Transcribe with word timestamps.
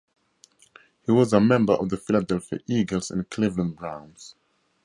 He 1.05 1.11
was 1.11 1.31
a 1.31 1.39
member 1.39 1.73
of 1.73 1.89
the 1.89 1.97
Philadelphia 1.97 2.57
Eagles 2.67 3.11
and 3.11 3.29
Cleveland 3.29 3.75
Browns. 3.75 4.33